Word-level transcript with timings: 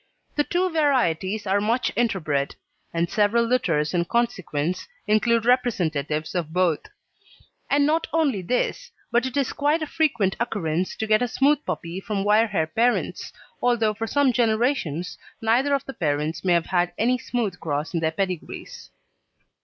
The 0.33 0.43
two 0.43 0.67
varieties 0.71 1.45
are 1.45 1.61
much 1.61 1.93
interbred, 1.93 2.55
and 2.91 3.07
several 3.07 3.45
litters 3.45 3.93
in 3.93 4.05
consequence 4.05 4.87
include 5.05 5.45
representatives 5.45 6.33
of 6.33 6.51
both; 6.51 6.79
and 7.69 7.85
not 7.85 8.07
only 8.11 8.41
this, 8.41 8.89
but 9.11 9.27
it 9.27 9.37
is 9.37 9.53
quite 9.53 9.83
a 9.83 9.85
frequent 9.85 10.35
occurrence 10.39 10.95
to 10.95 11.05
get 11.05 11.21
a 11.21 11.27
smooth 11.27 11.63
puppy 11.67 11.99
from 11.99 12.23
wire 12.23 12.47
hair 12.47 12.65
parents, 12.65 13.31
although 13.61 13.93
for 13.93 14.07
some 14.07 14.33
generations 14.33 15.19
neither 15.39 15.71
of 15.75 15.85
the 15.85 15.93
parents 15.93 16.43
may 16.43 16.53
have 16.53 16.65
had 16.65 16.93
any 16.97 17.19
smooth 17.19 17.59
cross 17.59 17.93
in 17.93 17.99
their 17.99 18.09
pedigrees. 18.09 18.89